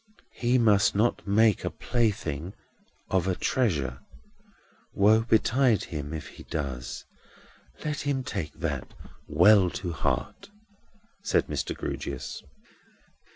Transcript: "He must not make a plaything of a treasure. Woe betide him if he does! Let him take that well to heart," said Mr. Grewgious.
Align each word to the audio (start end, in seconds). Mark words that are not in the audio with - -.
"He 0.33 0.57
must 0.57 0.95
not 0.95 1.27
make 1.27 1.63
a 1.63 1.69
plaything 1.69 2.55
of 3.11 3.27
a 3.27 3.35
treasure. 3.35 3.99
Woe 4.95 5.21
betide 5.21 5.83
him 5.83 6.11
if 6.11 6.27
he 6.29 6.43
does! 6.45 7.05
Let 7.85 7.99
him 7.99 8.23
take 8.23 8.53
that 8.55 8.95
well 9.27 9.69
to 9.77 9.91
heart," 9.93 10.49
said 11.21 11.45
Mr. 11.45 11.75
Grewgious. 11.77 12.41